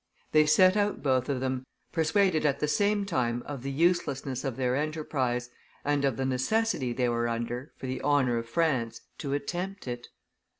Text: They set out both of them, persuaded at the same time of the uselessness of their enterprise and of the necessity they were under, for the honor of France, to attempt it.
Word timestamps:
They 0.31 0.47
set 0.47 0.75
out 0.75 1.03
both 1.03 1.29
of 1.29 1.41
them, 1.41 1.63
persuaded 1.91 2.43
at 2.43 2.59
the 2.59 2.67
same 2.67 3.05
time 3.05 3.43
of 3.45 3.61
the 3.61 3.69
uselessness 3.69 4.43
of 4.43 4.55
their 4.57 4.75
enterprise 4.75 5.51
and 5.85 6.03
of 6.03 6.17
the 6.17 6.25
necessity 6.25 6.91
they 6.91 7.07
were 7.07 7.27
under, 7.27 7.71
for 7.77 7.85
the 7.85 8.01
honor 8.01 8.39
of 8.39 8.49
France, 8.49 9.01
to 9.19 9.33
attempt 9.33 9.87
it. 9.87 10.07